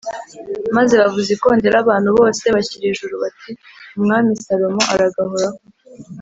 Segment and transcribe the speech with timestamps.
[0.75, 3.49] maze bavuza ikondera abantu bose bashyira ejuru bati
[3.97, 5.57] “Umwami Salomo aragahoraho.”